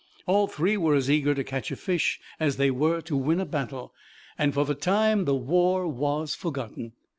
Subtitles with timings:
[0.25, 3.45] All three were as eager to catch a fish as they were to win a
[3.45, 3.93] battle,
[4.35, 6.93] and, for the time, the war was forgotten.